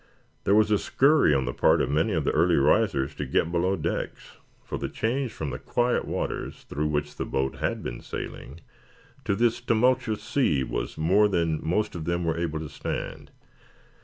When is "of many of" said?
1.79-2.23